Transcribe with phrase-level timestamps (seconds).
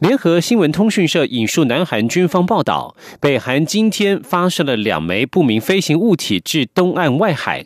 [0.00, 7.64] 联合新闻通讯社引述南韩军方报道，北韩今天发射了两枚不明飞行物体至东岸外海。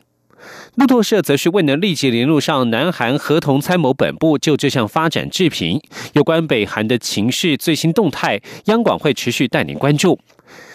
[0.77, 5.81] 路透社则是未能立即联络上南韩合同参谋本部，就这项发展置评。
[6.13, 10.21] 有关北韩的情势最新动态，央广会持续带您关注。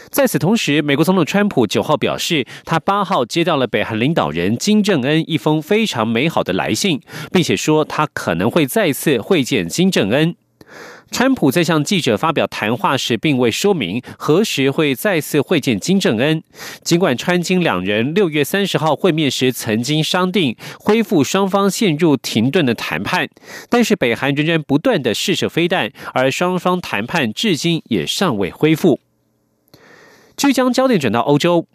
[0.10, 7.00] 在此同时，美国总统川普九号表示，他八号接到了北韩领导人金正恩一封非常美好的来信，
[7.32, 10.36] 并且说他可能会再次会见金正恩。
[11.12, 16.44] 川普在向记者发表谈话时，并未说明何时会再次会见金正恩。
[16.84, 23.30] 尽管川金两人六月三十号会面时曾经商定恢复双方陷入停顿的谈判，
[23.70, 29.00] 但是北韩仍然不断的试射飞弹，而双方谈判至今也尚未恢复。
[30.36, 31.68] 据将焦点转到欧洲。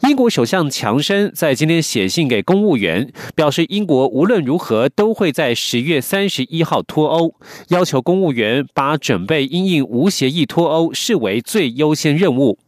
[0.00, 7.34] 英国首相强生在今天写信给公务员，表示英国无论如何都会在十月三十一号脱欧，
[7.68, 12.58] 要求公务员把准备因应无协议脱欧视为最优先任务。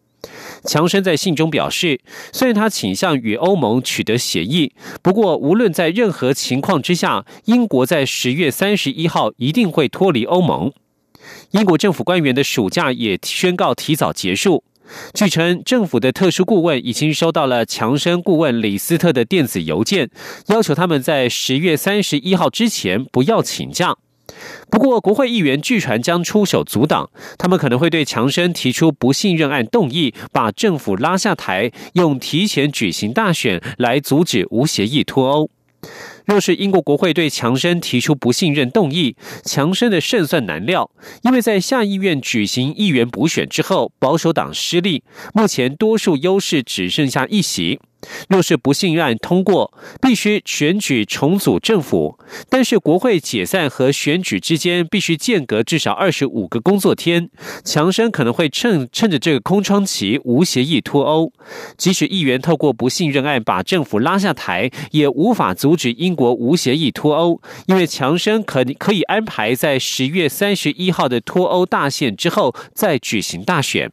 [0.64, 2.00] 强生在信中表示，
[2.32, 10.72] 虽然他倾向与欧盟取得协议，不过无论在任何情况之下，英国在十月三十一号一定会脱离欧盟。
[11.50, 14.64] 英国政府官员的暑假也宣告提早结束。
[15.14, 20.10] 据称，政府的特殊顾问已经收到了强生顾问李斯特的电子邮件，
[20.48, 23.96] 要求他们在十月三十一号之前不要请假。
[24.70, 35.50] 不过，国会议员据传将出手阻挡，他们可能会对强生提出不信任案动议，把政府拉下台，用提前举行大选来阻止无协议脱欧。
[36.26, 40.90] 若是英国国会对强生提出不信任动议，强生的胜算难料，
[41.22, 45.02] 因为在下议院举行议员补选之后，保守党失利，
[45.32, 47.80] 目前多数优势只剩下一席。
[48.28, 57.30] 若是不信任案通过，必须选举重组政府，但是国会解散和选举之间必须间隔至少二十五个工作天。
[57.64, 61.32] 强生可能会趁趁着这个空窗期无协议脱欧，
[61.76, 73.90] 即使议员透过不信任案把政府拉下台，也无法阻止英国无协议脱欧，因为强生可可以安排在十月三十一号的脱欧大限之后再举行大选。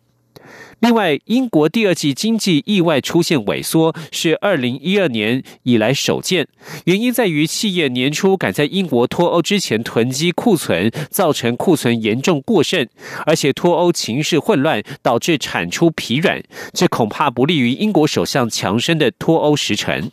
[0.86, 6.48] 另外，英国第二季经济意外出现萎缩，是二零一二年以来首见。
[6.84, 12.88] 原因在于企业年初赶在英国脱欧之前囤积库存，造成库存严重过剩，
[13.26, 20.12] 而且脱欧情势混乱，导致产出疲软，这恐怕不利于英国首相强生的脱欧时程。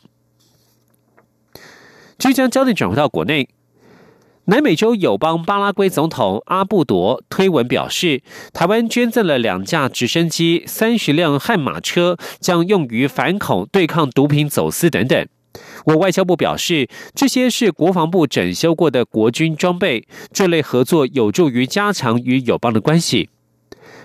[2.16, 3.47] 即将焦点转回到国内。
[4.47, 8.22] 南美洲友邦巴拉圭总统阿布多推文表示，
[8.53, 15.28] 台湾捐赠了两架直升机、三十辆悍马车，将用于反恐、对抗毒品走私等等。
[15.84, 23.28] 我外交部表示，这些是国防部整修过的国军装备，这类合作有助于加强与友邦的关系。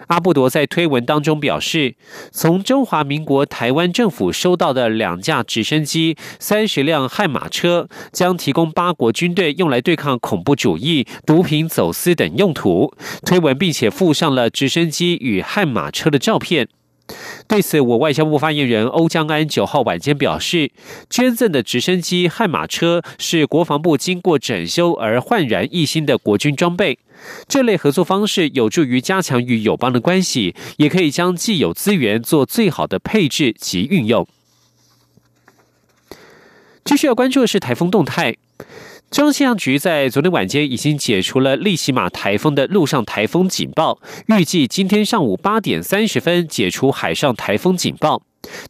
[0.08, 1.96] 阿布多在推文当中表示，
[2.32, 12.94] 从中华民国台湾政府收到的两架直升机、三十辆悍马车，将提供八国军队用来对抗恐怖主义、毒品走私等用途。
[13.26, 16.68] 推文并且附上了直升机与悍马车的照片。
[17.48, 20.72] 对此，我外交部发言人欧江安九号晚间表示，
[21.10, 27.00] 捐赠的直升机、悍马车是国防部经过整修而焕然一新的国军装备。
[27.48, 34.28] 这类合作方式有助于加强与友邦的关系，也可以将既有资源做最好的配置及运用。
[36.84, 38.36] 继续要关注的是台风动态。
[39.10, 48.22] 中央气象局在昨天晚间已经解除了利西马台风的陆上台风警报，预计今天上午八点三十分解除海上台风警报。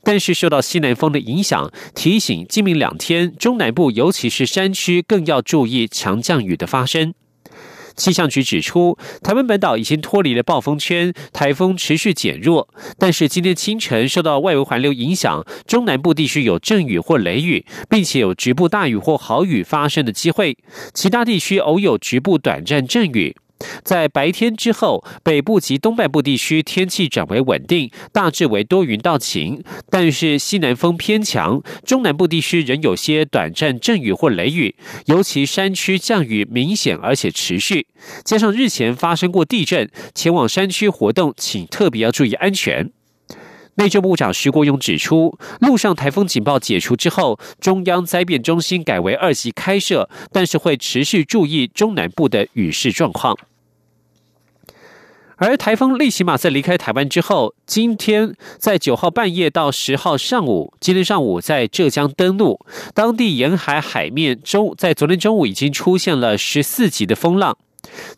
[0.03, 7.15] 但是受到西南风的影响，提醒今明两天中南部尤其是山区更要注意强降雨的发生。
[7.97, 12.69] 气象局指出，台湾本岛已经脱离了暴风圈，台风持续减弱。
[12.97, 20.57] 但是今天清晨受到外围环流影响，中南部地区有阵雨或雷雨，并且有局部大雨或豪雨发生的机会。
[20.93, 23.35] 其他地区偶有局部短暂阵雨。
[23.83, 31.61] 在白天之后，北部及东半部地区天气转为稳定，大致为多云到晴，但是西南风偏强。
[31.85, 34.75] 中南部地区仍有些短暂阵雨或雷雨，
[35.05, 37.87] 尤其山区降雨明显而且持续。
[38.23, 42.91] 加上日前发生过地震，前往山区活动请特别要注意安全。
[43.77, 53.37] 内政部长徐国勇指出，陆上台风警报解除之后，中央灾变中心改为二级开设，但是会持续注意中南部的雨势状况。
[55.35, 62.59] 而台风利奇马在离开台湾之后，今天在九号半夜到十号上午，今天上午在浙江登陆，
[62.95, 67.55] 当地沿海海面中在昨天中午已经出现了十四级的风浪。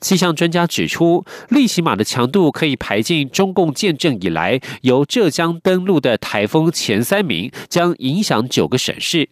[0.02, 9.30] 气象专家指出，利奇马的强度可以排进中共建政以来由浙江登陆的台风前三名，将影响九个省市。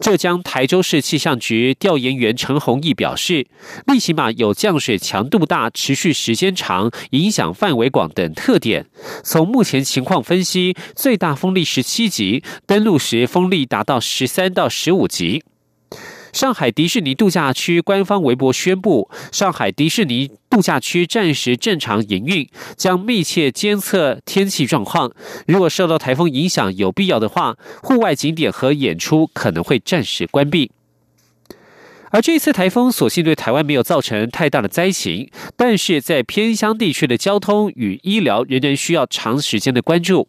[0.00, 3.46] 浙江台州市气象局调研员陈宏毅表示，
[3.86, 8.86] 利奇马有降水强度大、持续时间长、影响范围广等特点。
[9.22, 15.44] 从目前情况分析，最大风力十七级，登陆时风力达到十三到十五级。
[16.32, 25.12] 上海迪士尼度假区官方微博宣布，上海迪士尼度假区暂时正常营运，将密切监测天气状况。
[25.46, 30.70] 如果受到台风影响，有必要的话，户外景点和演出可能会暂时关闭。
[32.10, 40.28] 而这一次台风所幸对台湾没有造成太大的灾情，但是在偏乡地区的交通与医疗仍然需要长时间的关注。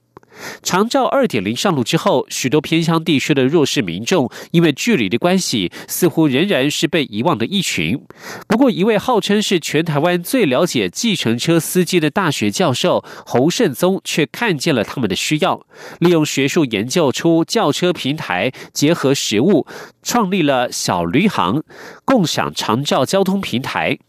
[0.61, 8.03] 长照二点零上路之后，许多偏乡地区的弱势民众因为距离的关系，似乎仍然是被遗忘的一群。
[8.47, 15.65] 不过，一位号称是全台湾最了解计程车司机的大学教授侯胜宗，却看见了他们的需要，
[15.99, 19.67] 利用学术研究出轿车平台，结合实物，
[20.01, 21.63] 创立了小驴行，
[22.05, 23.99] 共享长照交通平台。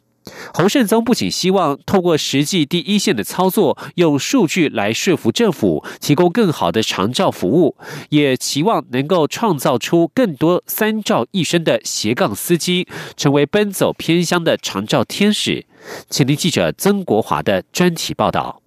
[0.53, 7.77] 侯胜宗不仅希望透过实际第一线的操作，用数据来说服政府提供更好的长照服务，
[8.11, 15.67] 也期望能够创造出更多三照一生的斜杠司机，成为奔走偏乡的长照天使。
[16.09, 18.61] 请听记者曾国华的专题报道。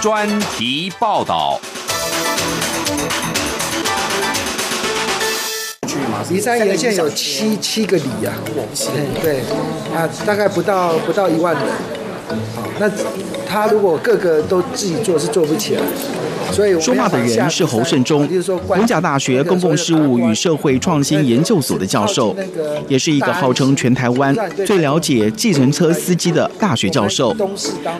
[0.00, 1.60] 专题报道。
[6.30, 8.32] 梨山沿线有七七个里呀，
[9.22, 9.40] 对，
[9.94, 11.64] 啊，大概不到不到一万人，
[12.54, 12.90] 好，那
[13.46, 15.82] 他如果各个都自己做是做不起来，
[16.50, 18.28] 所以说话的人是侯胜忠，
[18.68, 22.34] 文甲大学公共事务与社会创新研究所的教授，
[22.88, 24.34] 也是一个号称全台湾
[24.66, 27.34] 最了解计程车司机的大学教授。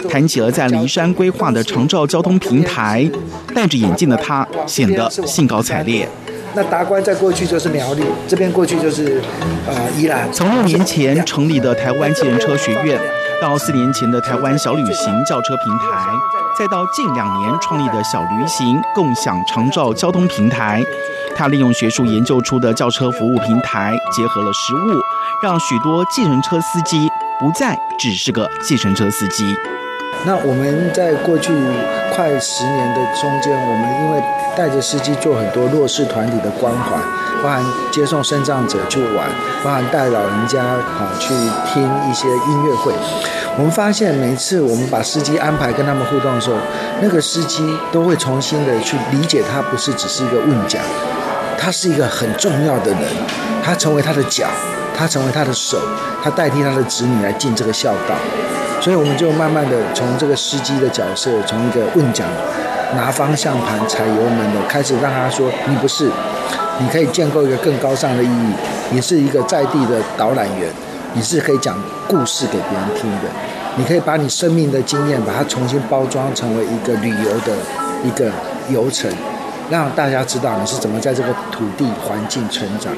[0.08, 3.08] 谈起了在骊山规划的长照交通平台，
[3.54, 6.08] 戴着眼镜的他显得兴高采烈。
[6.56, 9.20] 那达官在过去就是苗栗，这边过去就是
[9.66, 10.32] 呃宜兰。
[10.32, 13.00] 从六年前成立的台湾计程车学院，
[13.42, 16.12] 到四年前的台湾小旅行轿车平台，
[16.58, 20.80] 再到近两年创立的小旅行共享长照交通平台，
[21.34, 25.00] 他利用学术研究出的轿车服务平台，结合了实物，
[25.42, 27.08] 让许多计程车司机
[27.40, 29.44] 不再只是个计程车司机。
[30.26, 31.52] 那我们在过去
[32.14, 34.22] 快十年的中间，我们因为
[34.56, 36.96] 带着司机做很多弱势团体的关怀，
[37.42, 37.62] 包含
[37.92, 39.28] 接送身障者去玩，
[39.62, 41.28] 包含带老人家啊去
[41.66, 42.92] 听一些音乐会。
[43.58, 46.56] 我们发现每次我们把司机安排跟他们互动的时候，
[47.02, 50.82] 那个司机都会重新的去理解他不是只是一个问讲，
[51.58, 53.00] 他是一个很重要的人，
[53.62, 54.46] 他成为他的脚，
[54.96, 55.78] 他成为他的手，
[56.22, 58.16] 他代替他的子女来尽这个孝道。
[58.80, 62.26] 所以我们就慢慢的从这个司机的角色，从一个问讲、
[62.94, 66.10] 拿方向盘、踩油门的，开始让他说：“你不是，
[66.78, 68.52] 你可以建构一个更高尚的意义。
[68.90, 70.68] 你是一个在地的导览员，
[71.14, 71.76] 你是可以讲
[72.06, 73.28] 故事给别人听的。
[73.76, 77.56] 你可以把你生命的经验，把它重新包装成为一个旅游的
[78.04, 78.30] 一个
[78.68, 79.10] 游程，
[79.70, 82.92] 让大家知道你是怎么在这个土地环境成长，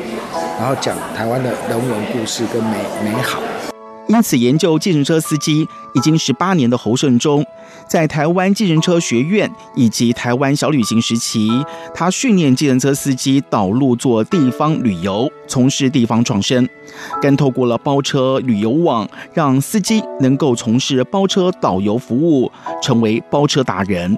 [0.58, 3.40] 然后讲台湾的人文故事跟美美好。”
[4.08, 7.44] 因此，研究计程车司机已经十八年的侯胜忠，
[7.88, 11.50] 在台湾计程车学院以及台湾小旅行时期，
[11.92, 16.68] 他训练计程车司机导路做地方旅游，从事地方创生，
[17.20, 24.16] 更透过了包车旅游网，让司机能够从事包车导游服务，成为包车达人。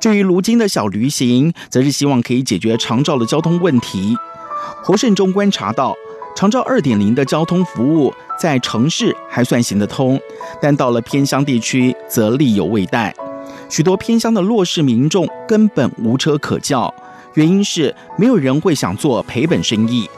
[0.00, 4.16] 至于如今的小旅行，则是希望可以解决长照的交通问题。
[4.82, 5.94] 侯胜忠观察到。
[6.34, 8.10] 长照二点零的交通服务
[8.42, 10.20] 在城市还算行得通，
[10.60, 13.14] 但到了偏乡地区则力有未逮。
[13.68, 16.92] 许多偏乡的弱势民众根本无车可叫，
[17.34, 20.10] 原因是没有人会想做赔本生意。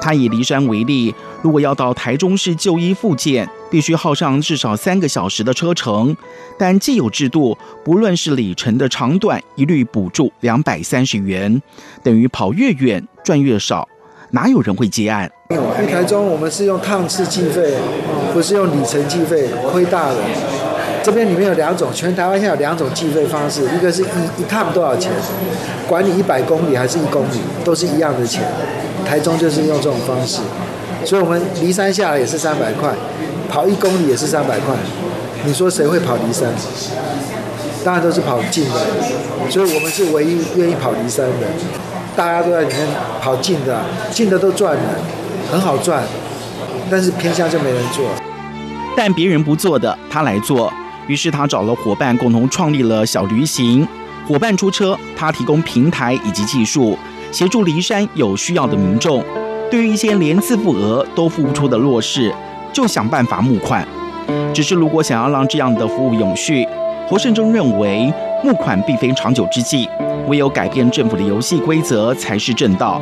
[0.00, 6.16] 他以梨山为例，如果要到台中市就医复健，必须耗上至少三个小时的车程。
[6.56, 11.60] 但既有制度，不论是里程的长短，一律补助两百三十元，
[12.04, 13.88] 等于跑越远赚越少，
[14.32, 15.30] 哪有人会接案？
[15.50, 15.56] 因
[15.86, 17.74] 为台中我们是用趟次计费，
[18.32, 20.16] 不是用里程计费，亏大了。
[21.02, 25.10] 这边里面有两种，全台湾现在有两种计费方式，一个是一一趟多少钱，
[25.88, 28.42] 管你一百公里还是一公里，都是一样的钱。
[29.04, 30.40] 台中就是用这种方式，
[31.04, 32.92] 所以我们离山下来也是三百块，
[33.48, 34.76] 跑一公里也是三百块。
[35.44, 36.48] 你说谁会跑离山？
[37.82, 41.46] 当然都是跑近的，所以我们是唯一愿意跑离山的。
[42.16, 42.86] 大家都在里面
[43.22, 44.82] 跑近的，近的都赚了，
[45.50, 46.02] 很好赚，
[46.90, 48.04] 但是偏向就没人做。
[48.96, 50.72] 但别人不做的，他来做。
[51.06, 53.86] 于是他找了伙伴，共同创立了小旅行。
[54.28, 56.96] 伙伴出车，他提供平台以及技术，
[57.32, 59.24] 协助离山有需要的民众。
[59.70, 62.32] 对于一些连自付额都付不出的弱势，
[62.72, 63.86] 就想办法募款。
[64.52, 66.66] 只是如果想要让这样的服务永续，
[67.08, 68.12] 侯胜忠认为
[68.44, 69.88] 募款并非长久之计，
[70.28, 73.00] 唯有改变政府的游戏规则才是正道。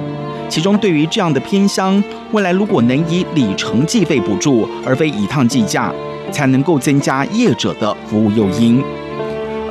[0.48, 5.92] 其中对于这样的偏乡，未来如果能以里程计费补助，而非以趟计价。
[6.30, 8.84] 才能够增加业者的服务诱因，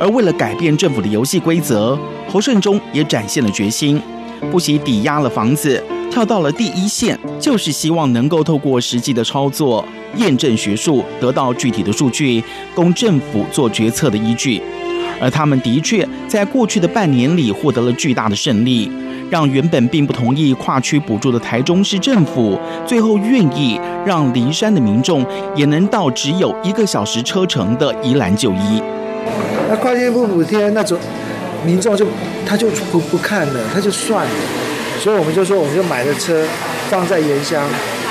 [0.00, 1.96] 而为了改变政府的游戏规则，
[2.28, 4.02] 侯胜忠也展现了决心，
[4.50, 9.84] 不惜抵押了房子，跳到了第一线，就是希望能够透过实际的操作，
[10.16, 12.42] 验证学术，得到具体的数据，
[12.74, 14.60] 供政府做决策的依据。
[15.20, 18.90] 而他们的确在过去的半年里获得了巨大的胜利。
[19.30, 25.22] 让原本并不同意跨区补助的台中市政府，最后愿意让离山的民众
[25.54, 28.82] 也能到只有一个小时车程的宜兰就医。
[29.68, 30.98] 那跨区不补贴，那种
[31.62, 32.06] 民众就
[32.46, 34.30] 他就不不看了，他就算了。
[34.98, 36.42] 所以我们就说，我们就买了车
[36.88, 37.62] 放在原乡，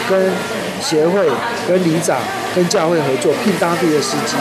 [0.08, 0.32] 跟
[0.80, 1.28] 协会、
[1.68, 2.20] 跟里长、
[2.56, 4.36] 跟教会合作，聘当地的司机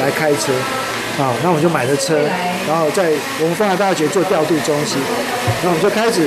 [0.00, 0.52] 来开车。
[1.18, 2.18] 啊，那我们就买了车，
[2.66, 4.98] 然后在我们丰台大学做调度中心，
[5.62, 6.26] 那我们就开始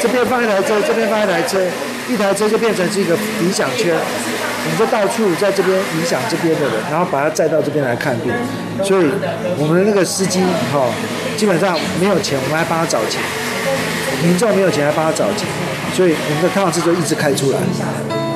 [0.00, 1.60] 这边放一台车，这边放一台车，
[2.08, 8.32] 一台车就变成是一个理想圈，我们就到处在这边影响这边的人，然后把他载到这边来看病。
[8.82, 9.06] 所以
[9.58, 10.40] 我们的那个司机
[10.72, 10.90] 哈，
[11.36, 13.22] 基本上没有钱，我们还帮他找钱；
[14.24, 15.46] 民众没有钱，还帮他找钱，
[15.94, 17.58] 所以我们的康车就一直开出来。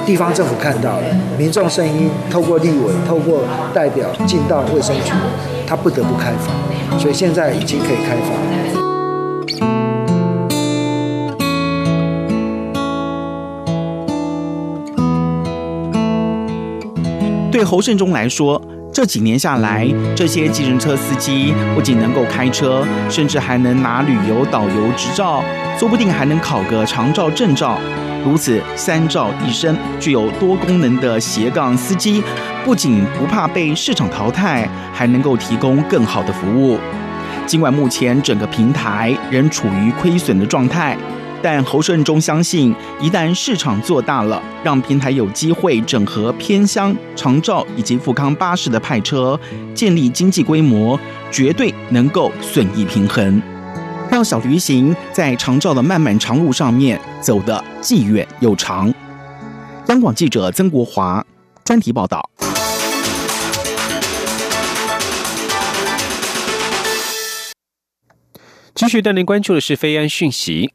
[0.06, 1.04] 地方政府看到了，
[1.38, 3.42] 民众声音透过立委、透过
[3.72, 5.12] 代表进到卫生局。
[5.66, 8.32] 他不得不开放，所以现在已经可以开放。
[17.52, 18.60] 对侯胜忠来说，
[18.92, 25.44] 这几年下来，这些计程车司机不仅能够开车，甚至还能拿旅游导游执照，
[25.78, 27.78] 说不定还能考个长照证照。
[28.24, 32.22] 如此三照一身，具有多功能的斜杠司机，
[32.64, 36.78] 不仅不怕被市场淘汰，还能够提供更好的服务。
[37.46, 40.96] 尽管目前整个平台仍处于亏损的状态，
[41.42, 49.38] 但侯顺忠相信，一旦市场做大了，让平台有机会整合偏乡、长照以及富康巴士的派车，
[49.74, 51.00] 建立经济规模，
[51.30, 53.42] 绝对能够损益平衡。
[54.22, 58.92] 小旅行在长照的漫漫长路上面走得既远又长。
[59.88, 61.24] 央广记者曾国华
[61.64, 62.30] 专题报道。
[68.74, 70.72] 继续带您关注的是飞安讯息。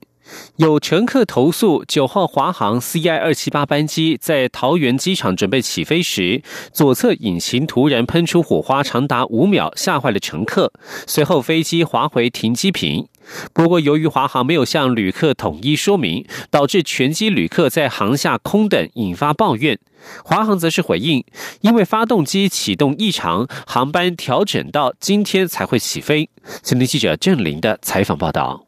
[0.58, 10.72] 有乘客投诉，九号华航 CI 二七八班机在桃园机场准备起飞时，左侧引擎突然喷出火花，长达五秒，吓坏了乘客。
[11.08, 13.08] 随后飞机滑回停机坪。
[13.53, 19.79] 不过，由于华航没有向旅客统一说明，导致全机旅客在航下空等，引发抱怨。
[20.24, 21.24] 华航则是回应，
[21.62, 26.29] 因为发动机启动异常，航班调整到今天才会起飞。
[26.62, 28.65] 今天记者郑林的采访报道。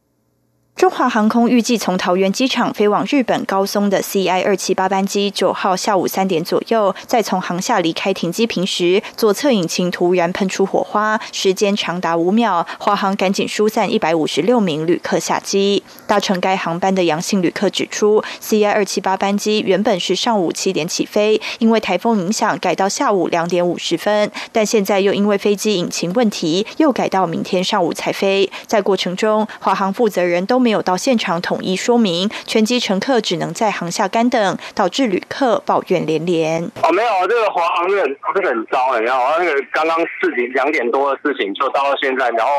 [0.77, 12.63] 中华航空预计从桃园机场飞往日本高松的 C I 二七八班机，九号下午三点左右，在从航下离开停机坪时，左侧引擎突然喷出火花，时间长达五秒。
[12.77, 15.81] 华航赶紧疏散一百五十六名旅客下机。
[16.05, 28.48] 搭乘该航班的阳性旅客指出，C I 二七八班机原本是上午七点起飞，因为台风影响改到下午两点五十分，但现在又因为飞机引擎问题，又改到明天上午才飞。
[28.67, 30.66] 在过程中，华航负责人都。
[30.67, 36.62] 没有到现场统一说明，全机乘客只能在航下干等，导致旅客抱怨连连。
[36.83, 37.95] 哦，没有，这个华航的
[38.36, 39.36] 真的很糟，你知道吗？
[39.39, 42.51] 那个刚刚四点两点多的事情，就到了现在，然后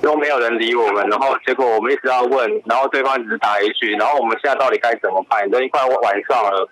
[0.00, 5.50] 都没有人理我们，然后结果我们一直要问，然后对方只是打一句，然后我们现在到底该怎么办？
[5.50, 6.68] 都一快晚上了，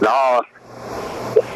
[0.00, 0.42] 然后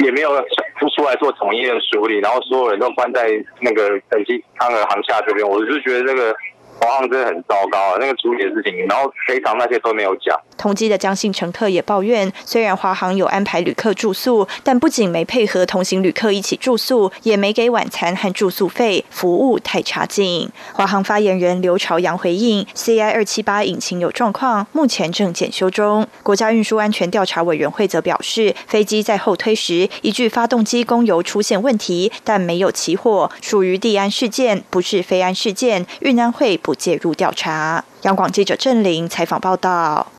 [0.05, 0.37] 也没有
[0.79, 3.27] 出出来做统一的处理，然后所有人都关在
[3.61, 6.37] 那个等机舱的航下这边，我就觉得这个。
[6.79, 7.97] 华航真的很糟糕啊！
[7.99, 10.39] 那个处理的事情，然后赔偿那些都没有讲。
[10.57, 20.51] 同机的江姓乘客也抱怨，虽然华航有安排旅客住宿，但不仅没配合同行旅客一起住宿，也没给晚餐和住宿费，服务太差劲。
[20.73, 35.87] 华航发言人刘朝阳回应：“CI 二七八引擎有状况，目前正检修中。”国家运输安全调查委员会则表示，飞机在后推时，一具发动机供油出现问题，但没有起火，属于地安事件，不是非安事件。
[36.01, 36.59] 运安会。
[36.67, 37.85] 不介入调查。
[38.03, 40.11] 央广记者郑玲采访报道。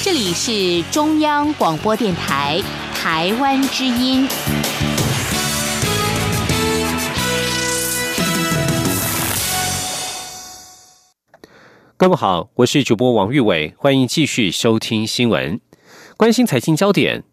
[0.00, 2.62] 这里是中央广播电台
[2.94, 4.28] 台湾之音。
[11.96, 15.60] 各位好，我是主播王玉伟，欢迎继续收听新闻，
[16.16, 17.24] 关心财经焦点。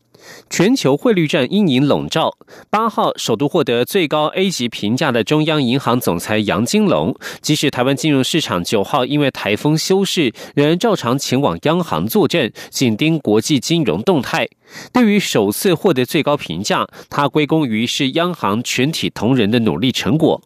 [0.50, 2.38] 全球汇率战阴影笼罩。
[2.70, 14.48] 八号首度获得最高 A 级评价的中央银行总裁杨金龙，即使台湾金融市场九号因为台风休市，仍然照常前往央行坐镇，紧盯国际金融动态。
[14.92, 20.42] 对于首次获得最高评价，他归功于是央行全体同仁的努力成果。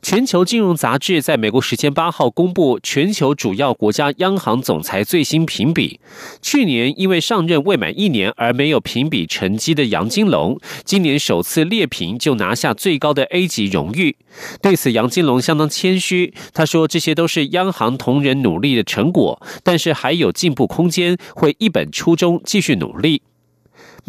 [0.00, 6.00] 全球金融杂志在美国时间八号公布全球主要国家央行总裁最新评比。
[6.40, 14.16] 去年因为上任未满一年而没有评比成绩的杨金龙，今年首次列评就拿下最高的 A 级荣誉。
[14.62, 23.22] 对此，杨金龙相当谦虚，他说：“这些都是央行同仁努力的成果，但是还有进步空间，会一本初衷继续努力。”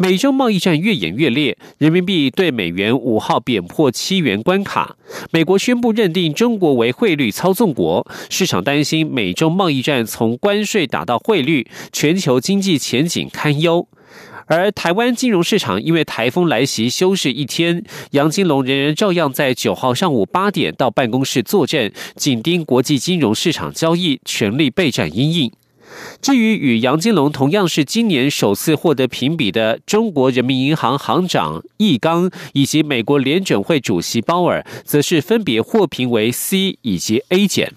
[0.02, 4.96] 美中贸易战越演越烈，人民币对美元五号贬破七元关卡。
[5.30, 13.86] 美国宣布认定中国为汇率操纵国，市场担心美中贸易战从关税打到汇率，全球经济前景堪忧。
[14.46, 25.52] 而台湾金融市场因为台风来袭休市一天，杨金龙仍然照样在九号上午八点到办公室坐镇，紧盯国际金融市场交易，全力备战阴应。
[26.20, 37.74] 至于与杨金龙同样是今年首次获得评比的中国人民银行行长易纲以及美国联准会主席鲍尔，则是分别获评为 C 以及 A 减。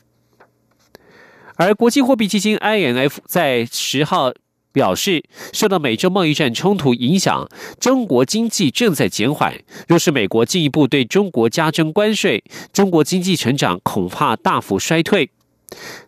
[1.56, 4.34] 而国际货币基金 IMF 在十号
[4.72, 7.48] 表示，受到美洲贸易战冲突影响，
[7.80, 9.54] 中国经济正在减缓。
[9.88, 15.30] 若是美国进一步对中国加征关税，中国经济成长恐怕大幅衰退。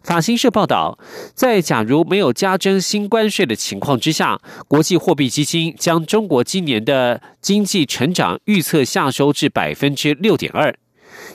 [0.03, 0.97] 法新社报道，
[1.33, 10.75] 在假如没有加征新关税的情况之下，国际货币基金将中国今年的经济成长预测下收至百分之六点二。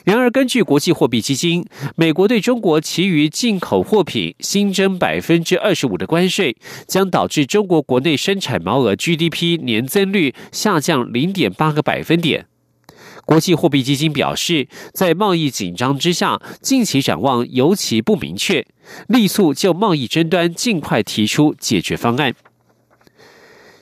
[0.05, 1.65] 然而，根据国际货币基金，
[1.95, 6.55] 美国对中国其余进口货品新增百分之二十五的关税，
[6.87, 12.45] 将导致中国国内生产毛额 GDP 年增率下降零点八个百分点。
[13.31, 18.67] 国际货币基金表示，在贸易紧张之下，近期展望尤其不明确，
[19.07, 22.35] 力促就贸易争端尽快提出解决方案。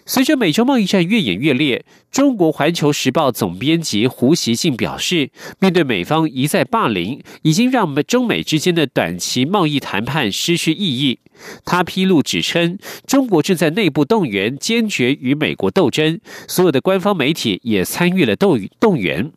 [0.05, 11.17] 随着美洲贸易战越演越烈，中国环球时报总编辑胡锡进表示，面对美方一再霸凌，已经让中美之间的短期贸易谈判失去意义。
[11.65, 19.31] 他披露指称，中国正在内部动员，坚决与美国斗争，所有的官方媒体也参与了斗动员。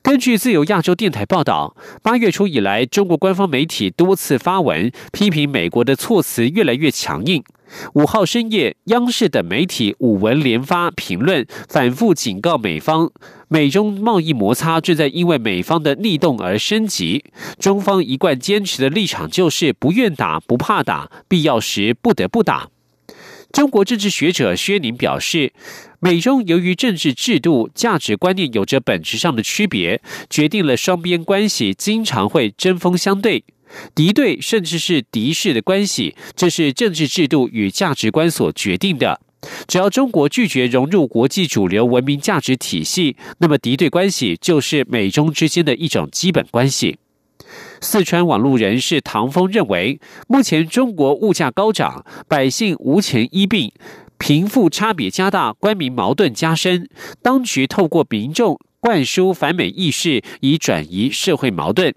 [0.00, 7.42] 根据自由亚洲电台报道，八月初以来，中国官方媒体多次发文批评美国的措辞越来越强硬。
[7.94, 13.10] 五号深夜，央视等媒体五文连发评论，反复警告美方，
[13.48, 17.24] 美中贸易摩擦正在因为美方的逆动而升级。
[17.58, 22.68] 中方一贯坚持的立场就是不愿打、不怕打，必要时不得不打。
[23.52, 25.52] 中国政治学者薛宁表示，
[26.00, 33.44] 美中由于政治制度、价值观念有着本质上的区别，决定了双边关系经常会针锋相对。
[33.94, 39.20] 敌对甚至是敌视的关系，这是政治制度与价值观所决定的。
[39.66, 46.96] 只要中国拒绝融入国际主流文明价值体系，那么敌对关系就是美中之间的一种基本关系。
[47.82, 53.72] 四川网络人士唐峰认为，目前中国物价高涨，百姓无钱医病，
[54.18, 56.88] 贫富差别加大，官民矛盾加深，
[57.20, 58.58] 当局透过民众。
[58.78, 61.94] 灌输反美意识，以转移社会矛盾。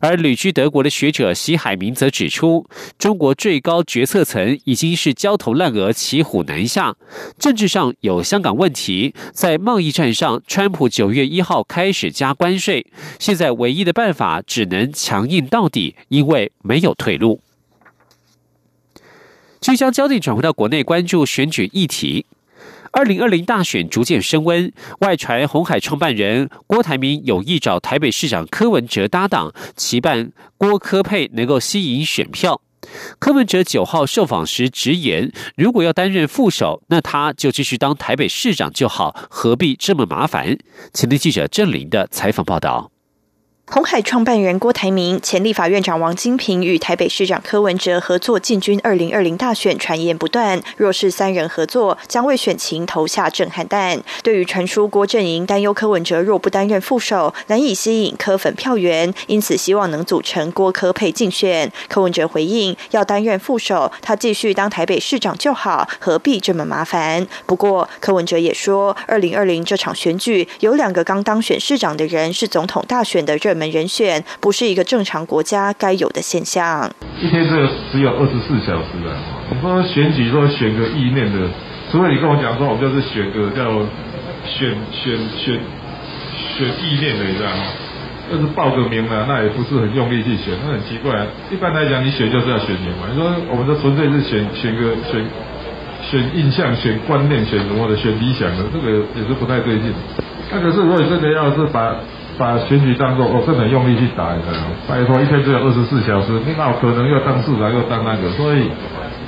[0.00, 2.66] 而旅居德国的学者席海明则指出，
[2.98, 6.96] 中国最高决策层已经是焦头烂额、骑虎难下，
[7.38, 12.86] 政治上有香港问题，在贸易战上，川普九月一号开始加关税，
[13.18, 17.40] 现在唯一的办法只能强硬到底，因为没有退路。
[19.60, 22.24] 就将焦点转回到国内，关注选举议题。
[22.92, 32.60] 二零二零大选逐渐升温，外传红海创办人郭台铭有意找台北市长柯文哲搭档，期盼郭柯配能够吸引选票。
[33.18, 40.58] 柯文哲九号受访时直言，如果要担任副手，那他就继续当台北市长就好，何必这么麻烦？
[40.92, 42.90] 前天记者郑林的采访报道。
[43.72, 50.60] 红海创办人郭台铭、前立法院长王金平与台北市长柯文哲合作进军二零二零大选，传言不断。
[50.76, 54.02] 若是三人合作，将为选情投下震撼弹。
[54.24, 61.70] 对于传出郭阵营担忧柯文哲若不担任副手，难以吸引柯粉票源，因此希望能组成郭柯配竞选。
[61.88, 67.24] 柯文哲回应：要担任副手，他继续当台北市长就好，何必这么麻烦？
[67.46, 73.59] 不过柯文哲也说，二零二零这场选举有两个刚当选市长的人是总统大选的热。
[73.60, 76.90] 门人选不是一个正常国家该有的现象。
[77.20, 79.12] 一天只有只有二十四小时啊！
[79.52, 81.46] 你说选举说选个意念的，
[81.92, 83.68] 除非你跟我讲说我们就是选个叫
[84.48, 85.60] 选选选
[86.56, 87.62] 选意念的，你知道吗？
[88.30, 91.26] 就是报个名啊，那也不是很用力去选，那很奇怪。
[91.50, 93.10] 一般来讲，你选就是要选名嘛。
[93.12, 95.26] 你说我们这纯粹是选选个选
[96.08, 99.92] 选印象、选观念、选什么的、选理想的，这个也是不太对劲。
[100.50, 101.94] 那可是如果真的要是把
[102.40, 104.30] 把选举当作我真的用力去打？
[104.88, 108.32] 拜托，一天只有二十四小时，你哪有可能又当市长又当那个？
[108.32, 108.70] 所以，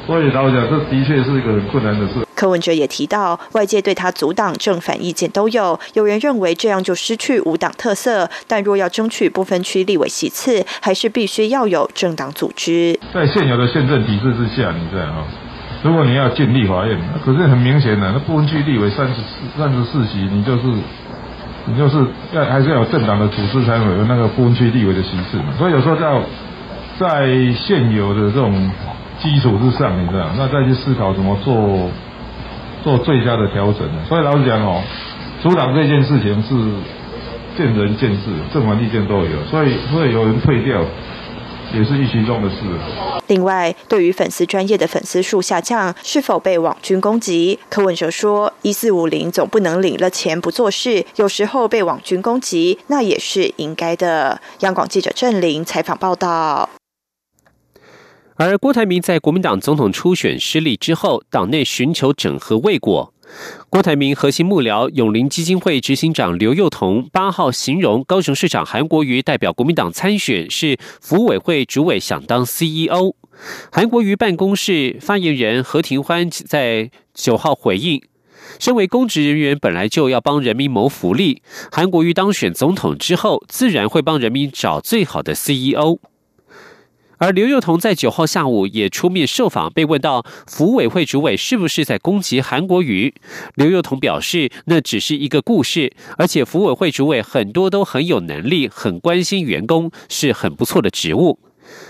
[0.07, 2.27] 所以老实讲，这的确是一个很困难的事。
[2.35, 12.99] 柯文哲也提到，外界对他阻挡正反意见都有，有人认为这样就失去无党特色，但若要争取不分区立委席次，还是必须要有政党组织。
[13.13, 15.25] 在现有的宪政体制之下，你知道吗？
[15.83, 20.63] 如果你要进立法院，可是很明显的，那不分区立委三十四三十四席，你就是。
[21.67, 26.21] 你就是要还是要有政党的组织才会有那个不分区立委的形式嘛，所以有时候在
[26.99, 28.71] 在现有的这种
[29.21, 31.89] 基础之上，你知道，那再去思考怎么做
[32.83, 34.03] 做最佳的调整呢。
[34.09, 34.83] 所以老实讲哦，
[35.41, 36.55] 组党这件事情是
[37.57, 40.81] 见仁见智，正反意见都有，所以所以有人退掉。
[41.75, 42.57] 也是预期中的事。
[43.33, 47.59] 另外，对于粉丝专业的粉丝数下降，是否被网军攻击？
[47.71, 56.69] 柯文哲说：“一四五零总不能领了钱不做事，有时候被网军攻击，那也是应该的。”央广记者郑林采访报道。
[58.37, 63.15] 而郭台铭在国民党总统初选失利之后，党内寻求整合未果。
[63.71, 73.15] 郭台铭核心幕僚永林基金会执行长刘幼彤八号形容高雄市长韩国瑜代表国民党参选是服委会主委想当 CEO。
[73.73, 78.03] 韩国瑜办公室发言人何庭欢在九号回应：
[78.59, 81.43] 身为公职人员，本来就要帮人民谋福利。
[81.73, 85.99] 韩国瑜当选总统之后，自然会帮人民找最好的 CEO。
[87.23, 93.15] 而刘幼彤在九号下午也出面受访，被问到福委会主委是不是在攻击韩国瑜，
[93.55, 101.39] 刘幼彤表示那只是一个故事，而且福委会主委很多都很有能力，很关心员工，是很不错的职务。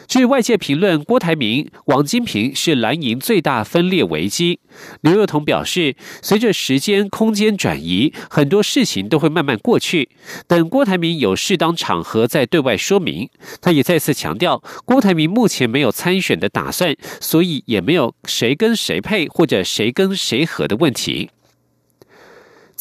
[0.06, 4.60] 据外界评论郭台铭、王金平是蓝营最大分裂危机，
[5.00, 10.10] 刘幼彤表示，随着时间、空间转移，很多事情都会慢慢过去。
[10.46, 13.28] 等郭台铭有适当场合再对外说明。
[13.60, 21.30] 他也再次强调，郭台铭目前没有参选的打算，所以也没有谁跟谁配或者谁跟谁合的问题。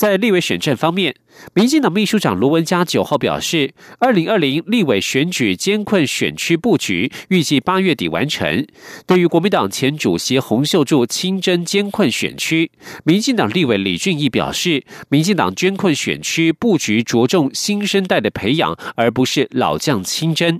[0.01, 1.13] 在立委选战方面，
[1.53, 8.65] 民进党秘书长卢文嘉九号表示，二零二零立委选举艰困选区布局，预计八月底完成。
[9.05, 12.71] 对于国民党前主席洪秀柱亲征艰困选区，
[13.03, 20.59] 民进党立委李俊毅表示，民进党艰困选区布局着重新生代的培养，而不是老将亲征。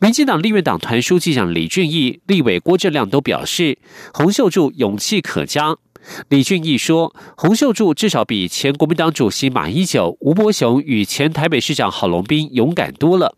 [0.00, 3.78] 民进党立院党团书记长李俊毅、立委郭正亮都表示，
[4.12, 5.78] 洪秀柱勇气可嘉。
[6.28, 13.36] 李俊毅说：“洪秀柱至少比前国民党主席马英九、吴伯雄与前台北市长郝龙斌勇敢多了。”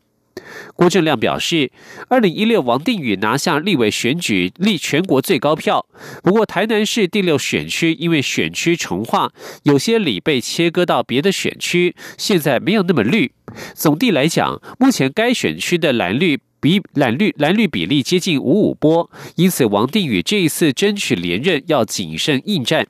[0.75, 1.71] 郭正亮表示
[2.09, 5.87] ：“二零一六王定宇拿下立委选举立全国最高票，
[6.23, 9.31] 不过台南市第六选区因为选区重划，
[9.65, 13.33] 有些里被切割到别的选区，现在没有那么绿。
[13.75, 22.87] 总地来讲，目前该选区的蓝绿。”比蓝绿蓝绿比例接近五五波，因此王定宇这一次争取连任要谨慎应战。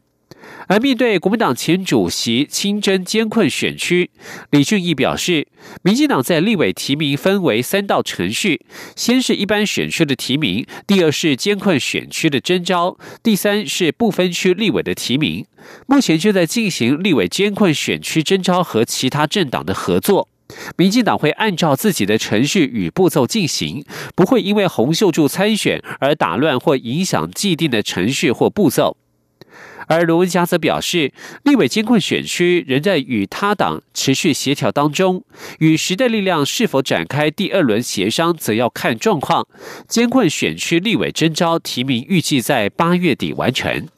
[0.68, 4.10] 而面对国民党前主席亲征艰困选区，
[4.50, 5.48] 李俊毅表示，
[5.82, 8.60] 民进党在立委提名分为三道程序：
[8.94, 15.46] 先是一般选区的提名，第二是艰困选区的征召，第三是不分区立委的提名。
[15.86, 20.28] 目前就在进行立委艰困选区征召和其他政党的合作。
[20.76, 23.84] 民进党会按照自己的程序与步骤进行，
[24.14, 28.96] 不会因为洪秀柱参选而打乱或影响既定的程序或步骤。
[29.88, 31.12] 而卢文嘉则表示，
[31.42, 35.24] 立委监困选区仍在与他党持续协调当中，
[35.58, 39.46] 与时代力量是否展开第二轮协商，则要看状况。
[39.88, 43.88] 监困选区立委征召提名预计在八月底完成。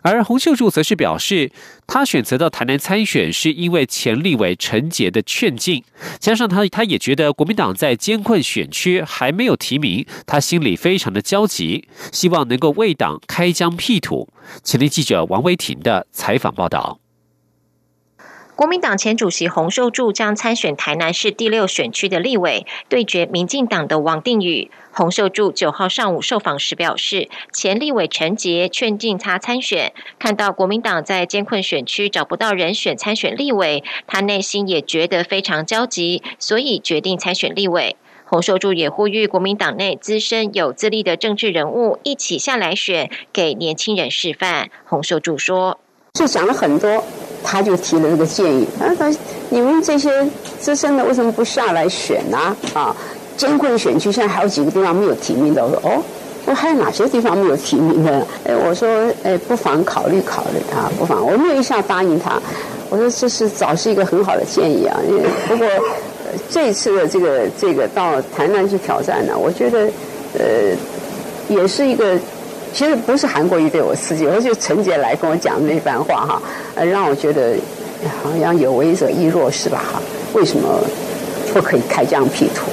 [0.00, 1.52] 而洪秀柱则是表示，
[1.88, 5.82] 他选择到台南参选，是因为前立委陈杰的劝进，
[6.20, 14.28] 加上他他也觉得国民党在艰困选区还没有提名，他心里非常的焦急，希望能够为党开疆辟土。
[14.62, 17.00] 前立记者王威婷的采访报道。
[18.58, 24.68] 国民党前主席洪秀柱将参选台南市第六选区的立委，对决民进党的王定宇。
[24.90, 37.94] 洪秀柱九号上午受访时表示，前立委陈杰劝进他参选，看到国民党在艰困选区找不到人选参选立委，他内心也觉得非常焦急，所以决定参选立委。
[38.24, 44.68] 洪秀柱也呼吁国民党内资深有资历的政治人物一起下来选，给年轻人示范。
[44.84, 45.78] 洪秀柱说
[46.14, 47.02] ：“就讲了很多。”
[47.40, 49.18] 他就提了这个建议，他说
[49.48, 50.10] ：“你们这些
[50.58, 52.54] 资深的为什么不下来选呢？
[52.74, 52.94] 啊，
[53.36, 55.64] 艰困选区现在还有几个地方没有提名的。
[55.64, 56.02] 我说哦，
[56.46, 58.26] 我还有哪些地方没有提名的？
[58.44, 58.88] 哎，我说
[59.22, 61.24] 哎，不妨考虑考虑啊，不妨。
[61.24, 62.38] 我没有一下答应他。
[62.90, 64.98] 我说这是早是一个很好的建议啊。
[65.46, 65.66] 不过
[66.50, 69.88] 这一次的这个这个到台南去挑战呢，我觉得
[70.36, 70.44] 呃
[71.48, 72.18] 也是一个。”
[72.72, 76.42] 其实不是韩国瑜对我刺激，而是陈杰来跟我讲那番话哈，
[76.74, 77.56] 呃，让我觉得
[78.22, 80.02] 好像有为者亦若是吧哈？
[80.34, 80.80] 为什么
[81.52, 82.70] 不可以开疆辟土？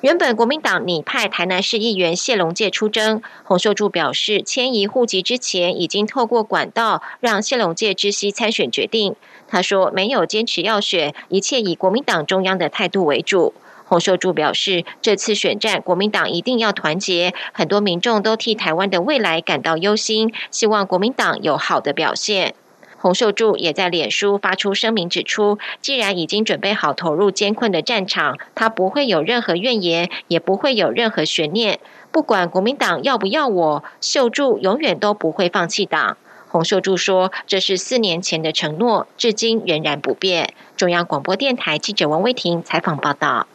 [0.00, 9.14] 原本国民党拟派台南市议员谢龙介出征，洪秀柱表示，迁移户籍之前已经透过管道让谢龙介知悉参选决定。
[9.46, 13.54] 他说没有坚持要选，一切以国民党中央的态度为主。
[13.92, 17.34] 洪秀柱表示，这次选战，国民党一定要团结。
[17.52, 22.54] 很多民众都替台湾的未来感到忧心，希望国民党有好的表现。
[22.96, 31.78] 洪秀柱也在脸书发出声明，指出，既然已经准备好投入艰困的战场，他不会有任何怨言，也不会有任何悬念。
[32.10, 36.16] 不管国民党要不要我，秀柱永远都不会放弃党。
[36.48, 40.54] 洪秀柱说，这是四年前的承诺，至今仍然不变。
[40.78, 43.46] 中央广播电台记者王威婷采访报道。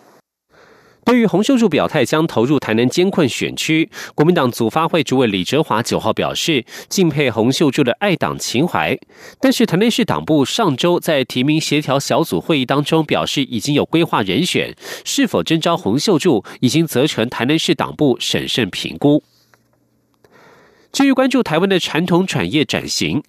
[1.08, 9.00] 对于洪秀柱表态将投入台南艰困选区，国民党组发会主委李哲华九号表示敬佩洪秀柱的爱党情怀，
[9.40, 19.24] 但是台南市党部上周在提名协调小组会议当中表示已经有规划人选，是否征召洪秀柱已经责成台南市党部审慎评估。
[20.92, 23.24] 至于关注台湾的传统产业转型。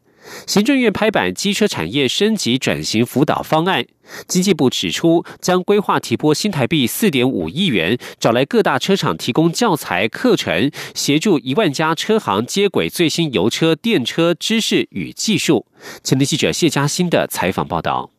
[0.46, 3.84] 行政院拍板机车产业升级转型辅导方案，
[4.26, 15.66] 经济部指出，将规划提拨新台币四点五亿元，找来各大车厂提供教材课程，协助一万家车行接轨最新油车、电车知识与技术。
[16.02, 18.17] 前天记者谢嘉欣的采访报道。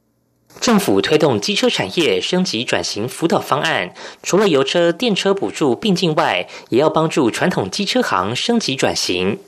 [0.60, 9.40] 政府推动机车产业升级转型辅导方案，除了油车、电车补助并进外，也要帮助传统机车行升级转型。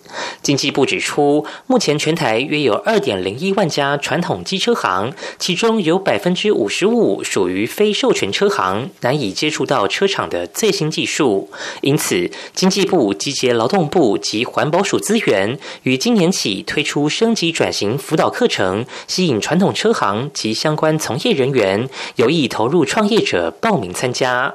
[0.41, 11.49] 经济部指出，目前全台约有二点零一万家传统机车行，其中有百分之五十五属于非授权车行，难以接触到车厂的最新技术。
[11.81, 24.53] 因此，经济部集结劳动部及环保署资源，于今年起推出升级转型辅导课程，吸引传统车行及相关从业人员有意投入创业者报名参加。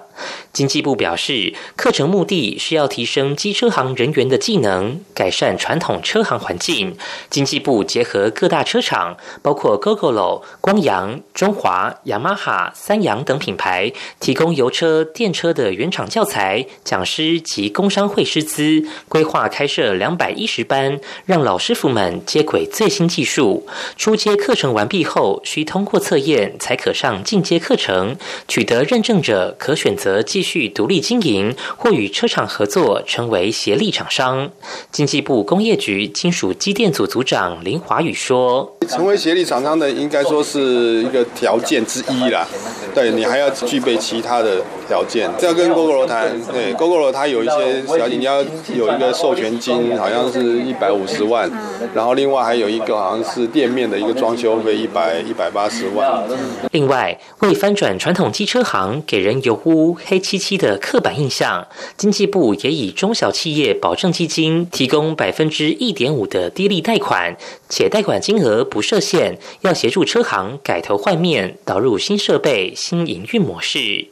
[0.52, 6.96] 经济部表示，课程目的是要提升机车行人员的技能，改善传统车行环境。
[7.28, 23.66] 经济部结合各大车厂，包括 GoGoLo、光阳、中华、雅马哈、三洋等品牌，提供油车、电车的原厂教材、讲师及工商会师资，规划开设两百一十班，让老师傅们接轨最新技术。
[23.98, 28.16] 初阶课程完毕后，需通过测验才可上进阶课程，
[28.48, 30.05] 取得认证者可选择。
[30.06, 34.48] 则继续独立经营，或与车厂合作，成为协力厂商。
[34.92, 42.46] 经济部工业局金属机电组组长林华宇说：“成为协力厂商的，应该说是一个条件之一啦。
[42.94, 46.40] 对你还要具备其他的条件，这要跟 GoGo 谈。
[46.52, 48.42] 对，GoGo 它有一些条件，你要
[48.74, 51.50] 有一个授权金，好像是一百五十万，
[51.94, 56.22] 然后另外还有一个好像是店面的一个装修费一百一百八十万。
[56.70, 67.36] 另外，为翻转传统机车行给人油污黑漆漆的刻板印象，经济部也以中小企业保证基金提供百分之一点五的低利贷款，
[67.68, 74.08] 且贷款金额不设限，要协助车行改头换面，导入新设备、新营运模式。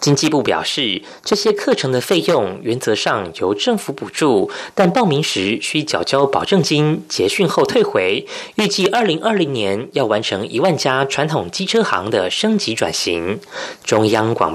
[0.00, 8.26] 经济部表示，这些课程的费用原则上由政府补助，但报名时需缴交保证金，结训后退回。
[8.56, 13.40] 预计二零二零年要完成一万家传统机车行的升级转型。
[13.82, 14.54] 中央广